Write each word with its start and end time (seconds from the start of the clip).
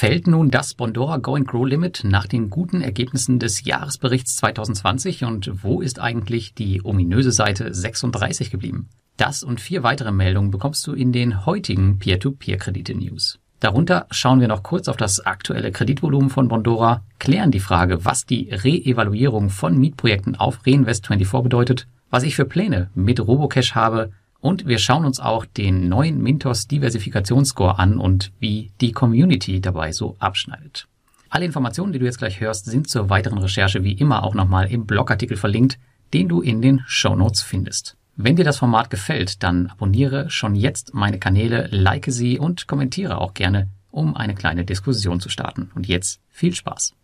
Fällt 0.00 0.26
nun 0.26 0.50
das 0.50 0.72
Bondora 0.72 1.18
Go 1.18 1.34
and 1.34 1.46
Grow 1.46 1.68
Limit 1.68 2.04
nach 2.04 2.26
den 2.26 2.48
guten 2.48 2.80
Ergebnissen 2.80 3.38
des 3.38 3.64
Jahresberichts 3.64 4.36
2020 4.36 5.24
und 5.24 5.62
wo 5.62 5.82
ist 5.82 6.00
eigentlich 6.00 6.54
die 6.54 6.82
ominöse 6.82 7.32
Seite 7.32 7.74
36 7.74 8.50
geblieben? 8.50 8.88
Das 9.18 9.42
und 9.42 9.60
vier 9.60 9.82
weitere 9.82 10.10
Meldungen 10.10 10.50
bekommst 10.50 10.86
du 10.86 10.94
in 10.94 11.12
den 11.12 11.44
heutigen 11.44 11.98
Peer-to-Peer-Kredite-News. 11.98 13.40
Darunter 13.60 14.06
schauen 14.10 14.40
wir 14.40 14.48
noch 14.48 14.62
kurz 14.62 14.88
auf 14.88 14.96
das 14.96 15.20
aktuelle 15.20 15.70
Kreditvolumen 15.70 16.30
von 16.30 16.48
Bondora, 16.48 17.04
klären 17.18 17.50
die 17.50 17.60
Frage, 17.60 18.02
was 18.02 18.24
die 18.24 18.48
Re-Evaluierung 18.50 19.50
von 19.50 19.76
Mietprojekten 19.76 20.34
auf 20.34 20.62
Reinvest24 20.64 21.42
bedeutet, 21.42 21.86
was 22.08 22.22
ich 22.22 22.36
für 22.36 22.46
Pläne 22.46 22.88
mit 22.94 23.20
Robocash 23.20 23.74
habe 23.74 24.12
und 24.40 24.66
wir 24.66 24.78
schauen 24.78 25.04
uns 25.04 25.20
auch 25.20 25.44
den 25.44 25.88
neuen 25.88 26.22
Mintos 26.22 26.66
Diversifikationsscore 26.66 27.78
an 27.78 27.98
und 27.98 28.32
wie 28.38 28.70
die 28.80 28.92
Community 28.92 29.60
dabei 29.60 29.92
so 29.92 30.16
abschneidet. 30.18 30.86
Alle 31.28 31.44
Informationen, 31.44 31.92
die 31.92 31.98
du 31.98 32.06
jetzt 32.06 32.18
gleich 32.18 32.40
hörst, 32.40 32.64
sind 32.64 32.88
zur 32.88 33.08
weiteren 33.08 33.38
Recherche 33.38 33.84
wie 33.84 33.92
immer 33.92 34.24
auch 34.24 34.34
nochmal 34.34 34.70
im 34.70 34.86
Blogartikel 34.86 35.36
verlinkt, 35.36 35.78
den 36.12 36.28
du 36.28 36.40
in 36.40 36.60
den 36.60 36.82
Show 36.86 37.14
Notes 37.14 37.42
findest. 37.42 37.96
Wenn 38.16 38.36
dir 38.36 38.44
das 38.44 38.58
Format 38.58 38.90
gefällt, 38.90 39.42
dann 39.42 39.68
abonniere 39.68 40.28
schon 40.28 40.54
jetzt 40.54 40.92
meine 40.92 41.18
Kanäle, 41.18 41.68
like 41.70 42.06
sie 42.08 42.38
und 42.38 42.66
kommentiere 42.66 43.18
auch 43.18 43.32
gerne, 43.32 43.68
um 43.90 44.16
eine 44.16 44.34
kleine 44.34 44.64
Diskussion 44.64 45.20
zu 45.20 45.28
starten. 45.28 45.70
Und 45.74 45.86
jetzt 45.86 46.20
viel 46.28 46.54
Spaß. 46.54 46.94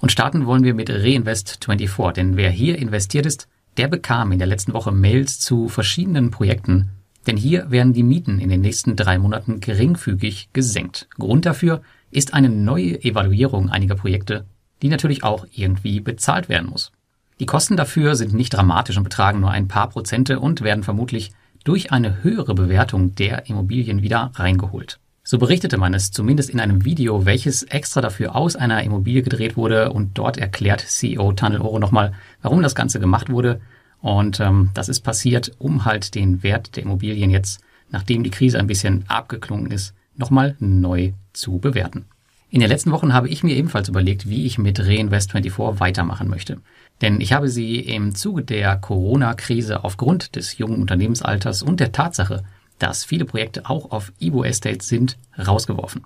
Und 0.00 0.12
starten 0.12 0.46
wollen 0.46 0.62
wir 0.62 0.74
mit 0.74 0.90
Reinvest24, 0.90 2.12
denn 2.12 2.36
wer 2.36 2.50
hier 2.50 2.78
investiert 2.78 3.26
ist, 3.26 3.48
der 3.78 3.88
bekam 3.88 4.32
in 4.32 4.38
der 4.38 4.48
letzten 4.48 4.74
Woche 4.74 4.92
Mails 4.92 5.38
zu 5.38 5.68
verschiedenen 5.68 6.30
Projekten, 6.30 6.90
denn 7.26 7.36
hier 7.36 7.70
werden 7.70 7.92
die 7.92 8.02
Mieten 8.02 8.40
in 8.40 8.48
den 8.48 8.60
nächsten 8.60 8.96
drei 8.96 9.18
Monaten 9.18 9.60
geringfügig 9.60 10.50
gesenkt. 10.52 11.08
Grund 11.18 11.46
dafür 11.46 11.82
ist 12.10 12.34
eine 12.34 12.48
neue 12.48 13.02
Evaluierung 13.04 13.70
einiger 13.70 13.94
Projekte, 13.94 14.46
die 14.82 14.88
natürlich 14.88 15.22
auch 15.22 15.46
irgendwie 15.54 16.00
bezahlt 16.00 16.48
werden 16.48 16.70
muss. 16.70 16.92
Die 17.40 17.46
Kosten 17.46 17.76
dafür 17.76 18.16
sind 18.16 18.34
nicht 18.34 18.50
dramatisch 18.50 18.96
und 18.96 19.04
betragen 19.04 19.40
nur 19.40 19.50
ein 19.50 19.68
paar 19.68 19.88
Prozente 19.90 20.40
und 20.40 20.62
werden 20.62 20.82
vermutlich 20.82 21.30
durch 21.62 21.92
eine 21.92 22.22
höhere 22.24 22.54
Bewertung 22.54 23.14
der 23.14 23.48
Immobilien 23.48 24.02
wieder 24.02 24.32
reingeholt. 24.34 24.98
So 25.30 25.36
berichtete 25.36 25.76
man 25.76 25.92
es 25.92 26.10
zumindest 26.10 26.48
in 26.48 26.58
einem 26.58 26.86
Video, 26.86 27.26
welches 27.26 27.62
extra 27.62 28.00
dafür 28.00 28.34
aus 28.34 28.56
einer 28.56 28.82
Immobilie 28.82 29.20
gedreht 29.20 29.58
wurde 29.58 29.92
und 29.92 30.16
dort 30.16 30.38
erklärt 30.38 30.80
CEO 30.80 31.34
Tunnel 31.34 31.60
Oro 31.60 31.78
nochmal, 31.78 32.14
warum 32.40 32.62
das 32.62 32.74
Ganze 32.74 32.98
gemacht 32.98 33.28
wurde. 33.28 33.60
Und 34.00 34.40
ähm, 34.40 34.70
das 34.72 34.88
ist 34.88 35.00
passiert, 35.00 35.52
um 35.58 35.84
halt 35.84 36.14
den 36.14 36.42
Wert 36.42 36.76
der 36.76 36.84
Immobilien 36.84 37.28
jetzt, 37.28 37.60
nachdem 37.90 38.22
die 38.22 38.30
Krise 38.30 38.58
ein 38.58 38.68
bisschen 38.68 39.04
abgeklungen 39.08 39.70
ist, 39.70 39.92
nochmal 40.16 40.56
neu 40.60 41.12
zu 41.34 41.58
bewerten. 41.58 42.06
In 42.48 42.60
den 42.60 42.70
letzten 42.70 42.92
Wochen 42.92 43.12
habe 43.12 43.28
ich 43.28 43.42
mir 43.42 43.54
ebenfalls 43.54 43.90
überlegt, 43.90 44.30
wie 44.30 44.46
ich 44.46 44.56
mit 44.56 44.80
Reinvest24 44.80 45.78
weitermachen 45.78 46.30
möchte. 46.30 46.56
Denn 47.02 47.20
ich 47.20 47.34
habe 47.34 47.50
sie 47.50 47.80
im 47.80 48.14
Zuge 48.14 48.44
der 48.44 48.76
Corona-Krise 48.76 49.84
aufgrund 49.84 50.36
des 50.36 50.56
jungen 50.56 50.80
Unternehmensalters 50.80 51.62
und 51.62 51.80
der 51.80 51.92
Tatsache, 51.92 52.44
dass 52.78 53.04
viele 53.04 53.24
Projekte 53.24 53.68
auch 53.68 53.90
auf 53.90 54.12
Ibo 54.18 54.44
Estates 54.44 54.88
sind, 54.88 55.18
rausgeworfen. 55.38 56.04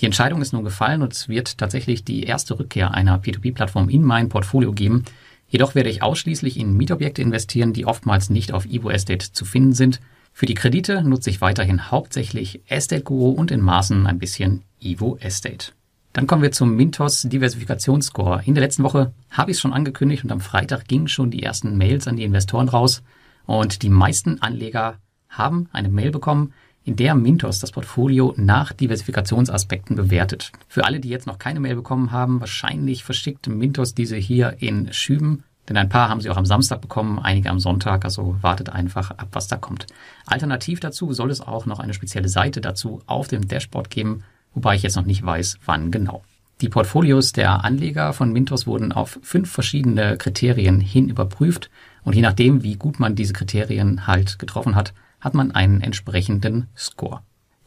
Die 0.00 0.06
Entscheidung 0.06 0.40
ist 0.40 0.52
nun 0.52 0.64
gefallen 0.64 1.02
und 1.02 1.12
es 1.12 1.28
wird 1.28 1.58
tatsächlich 1.58 2.04
die 2.04 2.22
erste 2.22 2.58
Rückkehr 2.58 2.94
einer 2.94 3.20
P2P-Plattform 3.20 3.88
in 3.88 4.02
mein 4.02 4.28
Portfolio 4.28 4.72
geben. 4.72 5.04
Jedoch 5.48 5.74
werde 5.74 5.90
ich 5.90 6.02
ausschließlich 6.02 6.58
in 6.58 6.76
Mietobjekte 6.76 7.22
investieren, 7.22 7.72
die 7.72 7.86
oftmals 7.86 8.30
nicht 8.30 8.52
auf 8.52 8.66
Ibo 8.66 8.90
Estate 8.90 9.32
zu 9.32 9.44
finden 9.44 9.72
sind. 9.72 10.00
Für 10.32 10.46
die 10.46 10.54
Kredite 10.54 11.02
nutze 11.02 11.30
ich 11.30 11.40
weiterhin 11.40 11.90
hauptsächlich 11.90 12.60
Estate 12.68 13.02
Guru 13.02 13.30
und 13.30 13.50
in 13.50 13.60
Maßen 13.60 14.06
ein 14.06 14.20
bisschen 14.20 14.62
Ivo 14.78 15.16
Estate. 15.20 15.72
Dann 16.12 16.26
kommen 16.26 16.42
wir 16.42 16.52
zum 16.52 16.76
Mintos 16.76 17.22
Diversifikationsscore. 17.22 18.42
In 18.44 18.54
der 18.54 18.62
letzten 18.62 18.84
Woche 18.84 19.12
habe 19.30 19.50
ich 19.50 19.56
es 19.56 19.60
schon 19.60 19.72
angekündigt 19.72 20.22
und 20.22 20.30
am 20.30 20.40
Freitag 20.40 20.86
gingen 20.86 21.08
schon 21.08 21.30
die 21.30 21.42
ersten 21.42 21.76
Mails 21.76 22.06
an 22.06 22.16
die 22.16 22.24
Investoren 22.24 22.68
raus 22.68 23.02
und 23.46 23.82
die 23.82 23.90
meisten 23.90 24.40
Anleger 24.42 24.98
haben 25.28 25.68
eine 25.72 25.88
Mail 25.88 26.10
bekommen, 26.10 26.52
in 26.84 26.96
der 26.96 27.14
Mintos 27.14 27.60
das 27.60 27.72
Portfolio 27.72 28.32
nach 28.36 28.72
Diversifikationsaspekten 28.72 29.94
bewertet. 29.94 30.52
Für 30.68 30.84
alle, 30.86 31.00
die 31.00 31.10
jetzt 31.10 31.26
noch 31.26 31.38
keine 31.38 31.60
Mail 31.60 31.76
bekommen 31.76 32.12
haben, 32.12 32.40
wahrscheinlich 32.40 33.04
verschickt 33.04 33.46
Mintos 33.46 33.94
diese 33.94 34.16
hier 34.16 34.56
in 34.60 34.92
Schüben, 34.92 35.44
denn 35.68 35.76
ein 35.76 35.90
paar 35.90 36.08
haben 36.08 36.22
sie 36.22 36.30
auch 36.30 36.38
am 36.38 36.46
Samstag 36.46 36.80
bekommen, 36.80 37.18
einige 37.18 37.50
am 37.50 37.60
Sonntag, 37.60 38.04
also 38.04 38.36
wartet 38.40 38.70
einfach 38.70 39.10
ab, 39.10 39.28
was 39.32 39.48
da 39.48 39.56
kommt. 39.56 39.86
Alternativ 40.24 40.80
dazu 40.80 41.12
soll 41.12 41.30
es 41.30 41.42
auch 41.42 41.66
noch 41.66 41.78
eine 41.78 41.92
spezielle 41.92 42.30
Seite 42.30 42.62
dazu 42.62 43.02
auf 43.06 43.28
dem 43.28 43.46
Dashboard 43.46 43.90
geben, 43.90 44.24
wobei 44.54 44.74
ich 44.74 44.82
jetzt 44.82 44.96
noch 44.96 45.04
nicht 45.04 45.24
weiß, 45.24 45.58
wann 45.66 45.90
genau. 45.90 46.22
Die 46.62 46.70
Portfolios 46.70 47.32
der 47.32 47.64
Anleger 47.64 48.12
von 48.12 48.32
Mintos 48.32 48.66
wurden 48.66 48.92
auf 48.92 49.18
fünf 49.22 49.50
verschiedene 49.50 50.16
Kriterien 50.16 50.80
hin 50.80 51.08
überprüft 51.08 51.70
und 52.02 52.16
je 52.16 52.22
nachdem, 52.22 52.62
wie 52.62 52.76
gut 52.76 52.98
man 52.98 53.14
diese 53.14 53.34
Kriterien 53.34 54.06
halt 54.06 54.38
getroffen 54.38 54.74
hat, 54.74 54.94
hat 55.20 55.34
man 55.34 55.52
einen 55.52 55.80
entsprechenden 55.80 56.68
Score. 56.76 57.20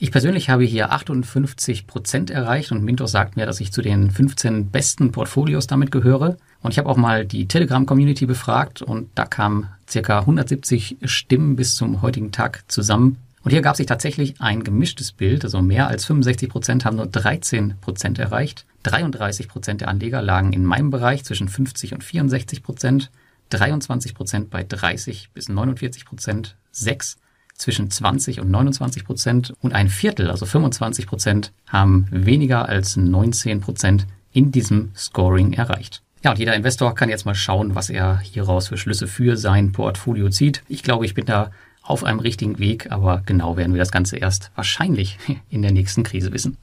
Ich 0.03 0.11
persönlich 0.11 0.49
habe 0.49 0.63
hier 0.63 0.91
58 0.91 1.85
Prozent 1.85 2.31
erreicht 2.31 2.71
und 2.71 2.83
Mintos 2.83 3.11
sagt 3.11 3.35
mir, 3.35 3.45
dass 3.45 3.59
ich 3.59 3.71
zu 3.71 3.83
den 3.83 4.09
15 4.09 4.71
besten 4.71 5.11
Portfolios 5.11 5.67
damit 5.67 5.91
gehöre. 5.91 6.37
Und 6.63 6.71
ich 6.71 6.79
habe 6.79 6.89
auch 6.89 6.97
mal 6.97 7.23
die 7.23 7.47
Telegram-Community 7.47 8.25
befragt 8.25 8.81
und 8.81 9.09
da 9.13 9.25
kamen 9.25 9.67
circa 9.87 10.21
170 10.21 10.97
Stimmen 11.03 11.55
bis 11.55 11.75
zum 11.75 12.01
heutigen 12.01 12.31
Tag 12.31 12.63
zusammen. 12.67 13.17
Und 13.43 13.51
hier 13.51 13.61
gab 13.61 13.75
sich 13.75 13.85
tatsächlich 13.85 14.41
ein 14.41 14.63
gemischtes 14.63 15.11
Bild, 15.11 15.43
also 15.43 15.61
mehr 15.61 15.87
als 15.87 16.05
65 16.05 16.49
Prozent 16.49 16.83
haben 16.83 16.97
nur 16.97 17.05
13 17.05 17.75
Prozent 17.79 18.17
erreicht. 18.17 18.65
33 18.83 19.47
Prozent 19.47 19.81
der 19.81 19.87
Anleger 19.87 20.23
lagen 20.23 20.51
in 20.53 20.65
meinem 20.65 20.89
Bereich 20.89 21.23
zwischen 21.25 21.47
50 21.47 21.93
und 21.93 22.03
64 22.03 22.63
Prozent, 22.63 23.11
23 23.49 24.15
Prozent 24.15 24.49
bei 24.49 24.63
30 24.63 25.29
bis 25.31 25.47
49 25.47 26.05
Prozent, 26.05 26.55
6 26.71 27.17
zwischen 27.61 27.89
20 27.89 28.41
und 28.41 28.49
29 28.49 29.05
Prozent 29.05 29.53
und 29.61 29.73
ein 29.73 29.87
Viertel, 29.87 30.31
also 30.31 30.45
25 30.45 31.05
Prozent, 31.07 31.51
haben 31.67 32.07
weniger 32.09 32.67
als 32.67 32.97
19 32.97 33.61
Prozent 33.61 34.07
in 34.33 34.51
diesem 34.51 34.91
Scoring 34.95 35.53
erreicht. 35.53 36.01
Ja, 36.23 36.31
und 36.31 36.39
jeder 36.39 36.55
Investor 36.55 36.93
kann 36.95 37.09
jetzt 37.09 37.25
mal 37.25 37.35
schauen, 37.35 37.75
was 37.75 37.89
er 37.89 38.19
hieraus 38.19 38.67
für 38.67 38.77
Schlüsse 38.77 39.07
für 39.07 39.37
sein 39.37 39.71
Portfolio 39.71 40.29
zieht. 40.29 40.63
Ich 40.67 40.83
glaube, 40.83 41.05
ich 41.05 41.13
bin 41.13 41.25
da 41.25 41.51
auf 41.83 42.03
einem 42.03 42.19
richtigen 42.19 42.59
Weg, 42.59 42.91
aber 42.91 43.23
genau 43.25 43.57
werden 43.57 43.73
wir 43.73 43.79
das 43.79 43.91
Ganze 43.91 44.17
erst 44.17 44.51
wahrscheinlich 44.55 45.17
in 45.49 45.61
der 45.61 45.71
nächsten 45.71 46.03
Krise 46.03 46.33
wissen. 46.33 46.57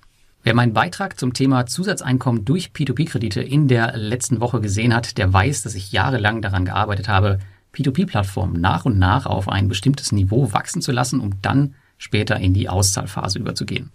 Wer 0.44 0.54
meinen 0.54 0.72
Beitrag 0.72 1.18
zum 1.18 1.32
Thema 1.32 1.66
Zusatzeinkommen 1.66 2.44
durch 2.44 2.70
P2P-Kredite 2.74 3.40
in 3.40 3.68
der 3.68 3.96
letzten 3.96 4.40
Woche 4.40 4.60
gesehen 4.60 4.94
hat, 4.94 5.18
der 5.18 5.32
weiß, 5.32 5.62
dass 5.62 5.74
ich 5.74 5.92
jahrelang 5.92 6.42
daran 6.42 6.64
gearbeitet 6.64 7.08
habe, 7.08 7.40
P2P-Plattformen 7.74 8.60
nach 8.60 8.84
und 8.84 8.98
nach 8.98 9.26
auf 9.26 9.48
ein 9.48 9.68
bestimmtes 9.68 10.12
Niveau 10.12 10.52
wachsen 10.52 10.82
zu 10.82 10.92
lassen, 10.92 11.20
um 11.20 11.40
dann 11.42 11.74
später 11.96 12.38
in 12.38 12.54
die 12.54 12.68
Auszahlphase 12.68 13.38
überzugehen. 13.38 13.90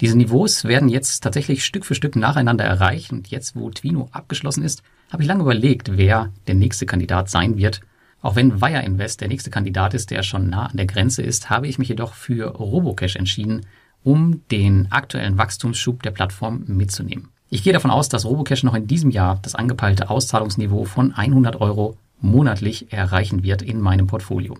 Diese 0.00 0.18
Niveaus 0.18 0.64
werden 0.64 0.88
jetzt 0.88 1.22
tatsächlich 1.22 1.64
Stück 1.64 1.84
für 1.86 1.94
Stück 1.94 2.16
nacheinander 2.16 2.64
erreicht 2.64 3.12
und 3.12 3.28
jetzt, 3.28 3.54
wo 3.54 3.70
Twino 3.70 4.08
abgeschlossen 4.12 4.64
ist, 4.64 4.82
habe 5.12 5.22
ich 5.22 5.28
lange 5.28 5.42
überlegt, 5.42 5.96
wer 5.96 6.32
der 6.46 6.56
nächste 6.56 6.86
Kandidat 6.86 7.30
sein 7.30 7.56
wird. 7.56 7.80
Auch 8.20 8.36
wenn 8.36 8.60
Wire 8.60 8.82
Invest 8.82 9.20
der 9.20 9.28
nächste 9.28 9.50
Kandidat 9.50 9.94
ist, 9.94 10.10
der 10.10 10.22
schon 10.22 10.50
nah 10.50 10.66
an 10.66 10.76
der 10.76 10.86
Grenze 10.86 11.22
ist, 11.22 11.50
habe 11.50 11.68
ich 11.68 11.78
mich 11.78 11.88
jedoch 11.88 12.14
für 12.14 12.46
Robocash 12.48 13.16
entschieden, 13.16 13.66
um 14.02 14.42
den 14.50 14.90
aktuellen 14.90 15.38
Wachstumsschub 15.38 16.02
der 16.02 16.10
Plattform 16.10 16.64
mitzunehmen. 16.66 17.28
Ich 17.48 17.62
gehe 17.62 17.72
davon 17.72 17.90
aus, 17.90 18.08
dass 18.08 18.24
Robocash 18.24 18.64
noch 18.64 18.74
in 18.74 18.86
diesem 18.86 19.10
Jahr 19.10 19.38
das 19.42 19.54
angepeilte 19.54 20.10
Auszahlungsniveau 20.10 20.84
von 20.84 21.12
100 21.12 21.60
Euro 21.60 21.96
monatlich 22.24 22.92
erreichen 22.92 23.42
wird 23.42 23.62
in 23.62 23.80
meinem 23.80 24.06
Portfolio. 24.06 24.56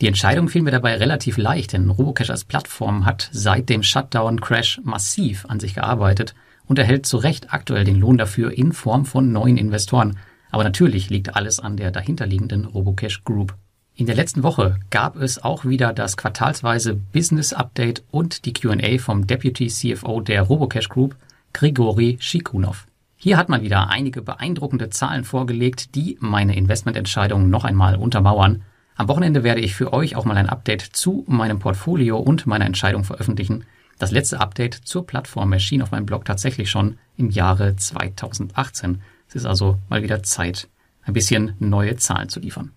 Die 0.00 0.08
Entscheidung 0.08 0.48
fiel 0.48 0.62
mir 0.62 0.70
dabei 0.70 0.96
relativ 0.96 1.36
leicht, 1.36 1.74
denn 1.74 1.90
Robocash 1.90 2.30
als 2.30 2.44
Plattform 2.44 3.06
hat 3.06 3.28
seit 3.32 3.68
dem 3.68 3.82
Shutdown-Crash 3.82 4.80
massiv 4.82 5.44
an 5.46 5.60
sich 5.60 5.74
gearbeitet 5.74 6.34
und 6.66 6.78
erhält 6.78 7.06
zu 7.06 7.18
Recht 7.18 7.52
aktuell 7.52 7.84
den 7.84 8.00
Lohn 8.00 8.18
dafür 8.18 8.50
in 8.52 8.72
Form 8.72 9.04
von 9.04 9.30
neuen 9.30 9.56
Investoren. 9.56 10.18
Aber 10.50 10.64
natürlich 10.64 11.10
liegt 11.10 11.36
alles 11.36 11.60
an 11.60 11.76
der 11.76 11.90
dahinterliegenden 11.90 12.64
Robocash 12.64 13.22
Group. 13.24 13.54
In 13.94 14.06
der 14.06 14.16
letzten 14.16 14.42
Woche 14.42 14.76
gab 14.90 15.16
es 15.16 15.42
auch 15.42 15.64
wieder 15.64 15.92
das 15.92 16.16
quartalsweise 16.16 16.94
Business 16.94 17.52
Update 17.52 18.02
und 18.10 18.46
die 18.46 18.54
Q&A 18.54 18.98
vom 18.98 19.26
Deputy 19.26 19.68
CFO 19.68 20.20
der 20.20 20.42
Robocash 20.42 20.88
Group, 20.88 21.14
Grigori 21.52 22.16
Shikunov. 22.18 22.86
Hier 23.24 23.36
hat 23.36 23.48
man 23.48 23.62
wieder 23.62 23.88
einige 23.88 24.20
beeindruckende 24.20 24.90
Zahlen 24.90 25.22
vorgelegt, 25.22 25.94
die 25.94 26.18
meine 26.18 26.56
Investmententscheidung 26.56 27.48
noch 27.48 27.64
einmal 27.64 27.94
untermauern. 27.94 28.64
Am 28.96 29.06
Wochenende 29.06 29.44
werde 29.44 29.60
ich 29.60 29.76
für 29.76 29.92
euch 29.92 30.16
auch 30.16 30.24
mal 30.24 30.36
ein 30.36 30.48
Update 30.48 30.82
zu 30.82 31.24
meinem 31.28 31.60
Portfolio 31.60 32.18
und 32.18 32.48
meiner 32.48 32.66
Entscheidung 32.66 33.04
veröffentlichen. 33.04 33.64
Das 34.00 34.10
letzte 34.10 34.40
Update 34.40 34.74
zur 34.74 35.06
Plattform 35.06 35.52
erschien 35.52 35.82
auf 35.82 35.92
meinem 35.92 36.04
Blog 36.04 36.24
tatsächlich 36.24 36.68
schon 36.68 36.98
im 37.16 37.30
Jahre 37.30 37.76
2018. 37.76 39.00
Es 39.28 39.36
ist 39.36 39.46
also 39.46 39.78
mal 39.88 40.02
wieder 40.02 40.24
Zeit, 40.24 40.66
ein 41.04 41.12
bisschen 41.12 41.54
neue 41.60 41.94
Zahlen 41.94 42.28
zu 42.28 42.40
liefern. 42.40 42.72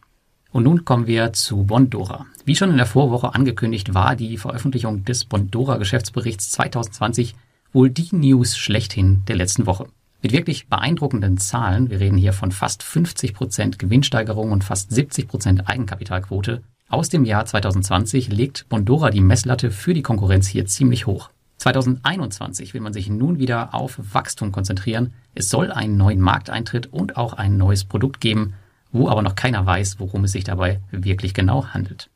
Und 0.52 0.62
nun 0.62 0.86
kommen 0.86 1.08
wir 1.08 1.34
zu 1.34 1.64
Bondora. 1.64 2.28
Wie 2.46 2.56
schon 2.56 2.70
in 2.70 2.78
der 2.78 2.86
Vorwoche 2.86 3.34
angekündigt, 3.34 3.96
war 3.96 4.16
die 4.16 4.38
Veröffentlichung 4.38 5.06
des 5.06 5.26
Bondora 5.26 5.78
Geschäftsberichts 5.78 6.52
2020 6.52 7.34
wohl 7.74 7.90
die 7.90 8.16
News 8.16 8.56
schlechthin 8.56 9.24
der 9.28 9.38
letzten 9.38 9.66
Woche. 9.66 9.88
Mit 10.26 10.32
wirklich 10.32 10.70
beeindruckenden 10.70 11.38
Zahlen, 11.38 11.92
wir 11.92 12.00
reden 12.00 12.18
hier 12.18 12.34
von 12.34 12.52
fast 12.52 12.82
50% 12.82 13.78
Gewinnsteigerung 13.78 14.52
und 14.52 14.64
fast 14.64 14.92
70% 14.92 15.68
Eigenkapitalquote, 15.68 16.64
aus 16.90 17.10
dem 17.10 17.26
Jahr 17.26 17.46
2020 17.46 18.30
legt 18.30 18.68
Bondora 18.68 19.12
die 19.12 19.22
Messlatte 19.22 19.70
für 19.70 19.94
die 19.94 20.02
Konkurrenz 20.02 20.48
hier 20.48 20.66
ziemlich 20.66 21.06
hoch. 21.06 21.30
2021 21.58 22.74
will 22.74 22.82
man 22.82 22.92
sich 22.92 23.08
nun 23.08 23.38
wieder 23.38 23.76
auf 23.76 24.00
Wachstum 24.14 24.52
konzentrieren. 24.52 25.14
Es 25.36 25.50
soll 25.50 25.72
einen 25.72 25.96
neuen 25.96 26.22
Markteintritt 26.22 26.92
und 26.92 27.18
auch 27.18 27.34
ein 27.34 27.56
neues 27.58 27.84
Produkt 27.84 28.20
geben, 28.20 28.56
wo 28.92 29.10
aber 29.10 29.22
noch 29.22 29.36
keiner 29.36 29.64
weiß, 29.64 30.00
worum 30.00 30.24
es 30.24 30.32
sich 30.32 30.44
dabei 30.44 30.80
wirklich 30.90 31.36
genau 31.36 31.68
handelt. 31.68 32.10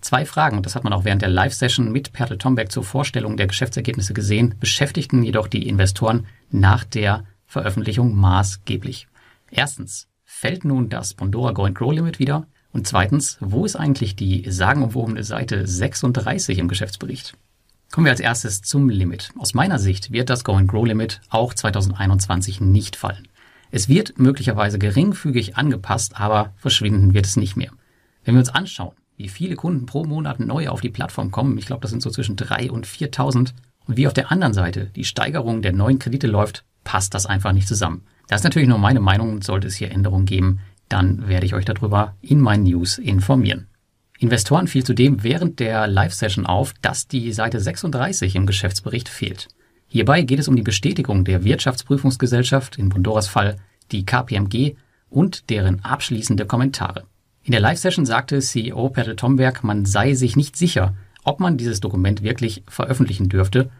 Zwei 0.00 0.26
Fragen, 0.26 0.56
und 0.56 0.66
das 0.66 0.74
hat 0.74 0.82
man 0.82 0.92
auch 0.92 1.04
während 1.04 1.22
der 1.22 1.28
Live-Session 1.28 1.92
mit 1.92 2.12
Pertel 2.12 2.38
Tombeck 2.38 2.72
zur 2.72 2.82
Vorstellung 2.82 3.36
der 3.36 3.46
Geschäftsergebnisse 3.46 4.14
gesehen, 4.14 4.56
beschäftigten 4.58 5.22
jedoch 5.22 5.46
die 5.46 5.68
Investoren 5.68 6.26
nach 6.50 6.82
der 6.82 7.22
Veröffentlichung 7.52 8.16
maßgeblich. 8.16 9.08
Erstens, 9.50 10.08
fällt 10.24 10.64
nun 10.64 10.88
das 10.88 11.12
Bondora 11.12 11.52
Go 11.52 11.64
and 11.64 11.74
Grow 11.74 11.92
Limit 11.92 12.18
wieder? 12.18 12.46
Und 12.72 12.86
zweitens, 12.86 13.36
wo 13.40 13.66
ist 13.66 13.76
eigentlich 13.76 14.16
die 14.16 14.50
sagenumwobene 14.50 15.22
Seite 15.22 15.66
36 15.66 16.56
im 16.56 16.68
Geschäftsbericht? 16.68 17.36
Kommen 17.90 18.06
wir 18.06 18.10
als 18.12 18.20
erstes 18.20 18.62
zum 18.62 18.88
Limit. 18.88 19.32
Aus 19.38 19.52
meiner 19.52 19.78
Sicht 19.78 20.12
wird 20.12 20.30
das 20.30 20.44
Go 20.44 20.54
and 20.54 20.66
Grow 20.66 20.86
Limit 20.86 21.20
auch 21.28 21.52
2021 21.52 22.62
nicht 22.62 22.96
fallen. 22.96 23.28
Es 23.70 23.86
wird 23.86 24.18
möglicherweise 24.18 24.78
geringfügig 24.78 25.58
angepasst, 25.58 26.18
aber 26.18 26.54
verschwinden 26.56 27.12
wird 27.12 27.26
es 27.26 27.36
nicht 27.36 27.56
mehr. 27.56 27.72
Wenn 28.24 28.34
wir 28.34 28.40
uns 28.40 28.48
anschauen, 28.48 28.94
wie 29.18 29.28
viele 29.28 29.56
Kunden 29.56 29.84
pro 29.84 30.04
Monat 30.04 30.40
neu 30.40 30.70
auf 30.70 30.80
die 30.80 30.88
Plattform 30.88 31.30
kommen, 31.30 31.58
ich 31.58 31.66
glaube, 31.66 31.82
das 31.82 31.90
sind 31.90 32.02
so 32.02 32.08
zwischen 32.08 32.36
3 32.36 32.70
und 32.70 32.86
4.000, 32.86 33.52
und 33.84 33.96
wie 33.96 34.06
auf 34.06 34.14
der 34.14 34.32
anderen 34.32 34.54
Seite 34.54 34.86
die 34.96 35.04
Steigerung 35.04 35.60
der 35.60 35.72
neuen 35.72 35.98
Kredite 35.98 36.28
läuft, 36.28 36.64
passt 36.84 37.14
das 37.14 37.26
einfach 37.26 37.52
nicht 37.52 37.68
zusammen. 37.68 38.02
Das 38.28 38.40
ist 38.40 38.44
natürlich 38.44 38.68
nur 38.68 38.78
meine 38.78 39.00
Meinung 39.00 39.42
sollte 39.42 39.68
es 39.68 39.76
hier 39.76 39.90
Änderungen 39.90 40.26
geben, 40.26 40.60
dann 40.88 41.28
werde 41.28 41.46
ich 41.46 41.54
euch 41.54 41.64
darüber 41.64 42.14
in 42.20 42.40
meinen 42.40 42.64
News 42.64 42.98
informieren. 42.98 43.66
Investoren 44.18 44.68
fiel 44.68 44.84
zudem 44.84 45.22
während 45.22 45.58
der 45.58 45.86
Live-Session 45.88 46.46
auf, 46.46 46.74
dass 46.80 47.08
die 47.08 47.32
Seite 47.32 47.58
36 47.58 48.36
im 48.36 48.46
Geschäftsbericht 48.46 49.08
fehlt. 49.08 49.48
Hierbei 49.88 50.22
geht 50.22 50.38
es 50.38 50.48
um 50.48 50.56
die 50.56 50.62
Bestätigung 50.62 51.24
der 51.24 51.44
Wirtschaftsprüfungsgesellschaft, 51.44 52.78
in 52.78 52.88
Bondoras 52.88 53.26
Fall 53.26 53.56
die 53.90 54.06
KPMG, 54.06 54.76
und 55.10 55.50
deren 55.50 55.84
abschließende 55.84 56.46
Kommentare. 56.46 57.04
In 57.42 57.52
der 57.52 57.60
Live-Session 57.60 58.06
sagte 58.06 58.38
CEO 58.38 58.88
Pertel 58.88 59.16
Tomberg, 59.16 59.64
man 59.64 59.84
sei 59.84 60.14
sich 60.14 60.36
nicht 60.36 60.56
sicher, 60.56 60.94
ob 61.24 61.40
man 61.40 61.56
dieses 61.56 61.80
Dokument 61.80 62.22
wirklich 62.22 62.62
veröffentlichen 62.68 63.28
dürfte. 63.28 63.70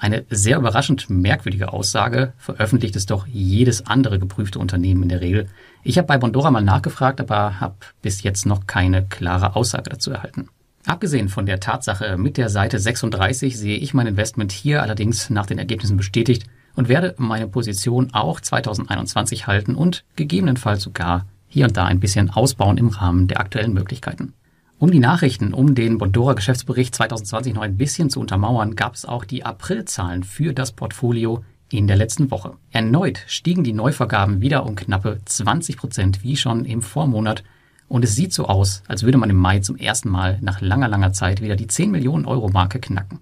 Eine 0.00 0.24
sehr 0.30 0.58
überraschend 0.58 1.10
merkwürdige 1.10 1.72
Aussage, 1.72 2.32
veröffentlicht 2.38 2.94
es 2.94 3.06
doch 3.06 3.26
jedes 3.26 3.84
andere 3.86 4.20
geprüfte 4.20 4.60
Unternehmen 4.60 5.02
in 5.02 5.08
der 5.08 5.20
Regel. 5.20 5.48
Ich 5.82 5.98
habe 5.98 6.06
bei 6.06 6.18
Bondora 6.18 6.52
mal 6.52 6.62
nachgefragt, 6.62 7.20
aber 7.20 7.58
habe 7.58 7.74
bis 8.00 8.22
jetzt 8.22 8.46
noch 8.46 8.68
keine 8.68 9.04
klare 9.04 9.56
Aussage 9.56 9.90
dazu 9.90 10.12
erhalten. 10.12 10.48
Abgesehen 10.86 11.28
von 11.28 11.46
der 11.46 11.58
Tatsache 11.58 12.16
mit 12.16 12.36
der 12.36 12.48
Seite 12.48 12.78
36 12.78 13.58
sehe 13.58 13.76
ich 13.76 13.92
mein 13.92 14.06
Investment 14.06 14.52
hier 14.52 14.82
allerdings 14.82 15.30
nach 15.30 15.46
den 15.46 15.58
Ergebnissen 15.58 15.96
bestätigt 15.96 16.46
und 16.76 16.88
werde 16.88 17.16
meine 17.18 17.48
Position 17.48 18.14
auch 18.14 18.40
2021 18.40 19.48
halten 19.48 19.74
und 19.74 20.04
gegebenenfalls 20.14 20.84
sogar 20.84 21.26
hier 21.48 21.66
und 21.66 21.76
da 21.76 21.86
ein 21.86 21.98
bisschen 21.98 22.30
ausbauen 22.30 22.78
im 22.78 22.88
Rahmen 22.88 23.26
der 23.26 23.40
aktuellen 23.40 23.72
Möglichkeiten. 23.72 24.32
Um 24.80 24.92
die 24.92 25.00
Nachrichten 25.00 25.54
um 25.54 25.74
den 25.74 25.98
Bondora 25.98 26.34
Geschäftsbericht 26.34 26.94
2020 26.94 27.52
noch 27.52 27.62
ein 27.62 27.76
bisschen 27.76 28.10
zu 28.10 28.20
untermauern, 28.20 28.76
gab 28.76 28.94
es 28.94 29.06
auch 29.06 29.24
die 29.24 29.44
Aprilzahlen 29.44 30.22
für 30.22 30.52
das 30.54 30.70
Portfolio 30.70 31.42
in 31.68 31.88
der 31.88 31.96
letzten 31.96 32.30
Woche. 32.30 32.52
Erneut 32.70 33.24
stiegen 33.26 33.64
die 33.64 33.72
Neuvergaben 33.72 34.40
wieder 34.40 34.64
um 34.64 34.76
knappe 34.76 35.18
20 35.24 35.76
Prozent 35.78 36.22
wie 36.22 36.36
schon 36.36 36.64
im 36.64 36.80
Vormonat 36.80 37.42
und 37.88 38.04
es 38.04 38.14
sieht 38.14 38.32
so 38.32 38.46
aus, 38.46 38.84
als 38.86 39.02
würde 39.02 39.18
man 39.18 39.30
im 39.30 39.36
Mai 39.36 39.58
zum 39.58 39.74
ersten 39.74 40.10
Mal 40.10 40.38
nach 40.42 40.60
langer, 40.60 40.86
langer 40.86 41.12
Zeit 41.12 41.42
wieder 41.42 41.56
die 41.56 41.66
10 41.66 41.90
Millionen 41.90 42.24
Euro 42.24 42.48
Marke 42.48 42.78
knacken. 42.78 43.18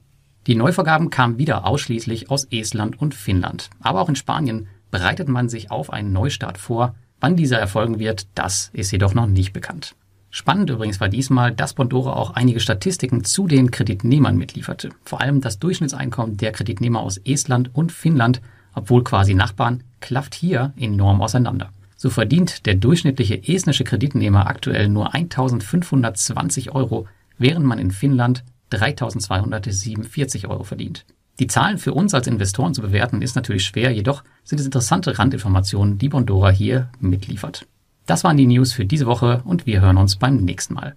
Die 0.46 0.56
Neuvergaben 0.56 1.08
kamen 1.08 1.38
wieder 1.38 1.64
ausschließlich 1.64 2.30
aus 2.30 2.44
Estland 2.50 3.00
und 3.00 3.14
Finnland. 3.14 3.70
Aber 3.80 4.02
auch 4.02 4.10
in 4.10 4.16
Spanien 4.16 4.68
bereitet 4.90 5.28
man 5.28 5.48
sich 5.48 5.70
auf 5.70 5.90
einen 5.90 6.12
Neustart 6.12 6.58
vor. 6.58 6.94
Wann 7.18 7.34
dieser 7.34 7.58
erfolgen 7.58 7.98
wird, 7.98 8.26
das 8.34 8.68
ist 8.74 8.90
jedoch 8.90 9.14
noch 9.14 9.26
nicht 9.26 9.54
bekannt. 9.54 9.94
Spannend 10.38 10.68
übrigens 10.68 11.00
war 11.00 11.08
diesmal, 11.08 11.50
dass 11.50 11.72
Bondora 11.72 12.12
auch 12.12 12.32
einige 12.32 12.60
Statistiken 12.60 13.24
zu 13.24 13.46
den 13.46 13.70
Kreditnehmern 13.70 14.36
mitlieferte. 14.36 14.90
Vor 15.02 15.22
allem 15.22 15.40
das 15.40 15.58
Durchschnittseinkommen 15.60 16.36
der 16.36 16.52
Kreditnehmer 16.52 17.00
aus 17.00 17.16
Estland 17.16 17.74
und 17.74 17.90
Finnland, 17.90 18.42
obwohl 18.74 19.02
quasi 19.02 19.32
Nachbarn, 19.32 19.82
klafft 20.00 20.34
hier 20.34 20.74
enorm 20.76 21.22
auseinander. 21.22 21.70
So 21.96 22.10
verdient 22.10 22.66
der 22.66 22.74
durchschnittliche 22.74 23.48
estnische 23.48 23.84
Kreditnehmer 23.84 24.46
aktuell 24.46 24.90
nur 24.90 25.14
1520 25.14 26.74
Euro, 26.74 27.08
während 27.38 27.64
man 27.64 27.78
in 27.78 27.90
Finnland 27.90 28.44
3247 28.68 30.48
Euro 30.48 30.64
verdient. 30.64 31.06
Die 31.38 31.46
Zahlen 31.46 31.78
für 31.78 31.94
uns 31.94 32.12
als 32.12 32.26
Investoren 32.26 32.74
zu 32.74 32.82
bewerten 32.82 33.22
ist 33.22 33.36
natürlich 33.36 33.64
schwer, 33.64 33.90
jedoch 33.90 34.22
sind 34.44 34.58
es 34.58 34.66
interessante 34.66 35.18
Randinformationen, 35.18 35.96
die 35.96 36.10
Bondora 36.10 36.50
hier 36.50 36.90
mitliefert. 37.00 37.66
Das 38.06 38.22
waren 38.22 38.36
die 38.36 38.46
News 38.46 38.72
für 38.72 38.84
diese 38.84 39.06
Woche 39.06 39.42
und 39.44 39.66
wir 39.66 39.80
hören 39.80 39.96
uns 39.96 40.16
beim 40.16 40.36
nächsten 40.36 40.74
Mal. 40.74 40.96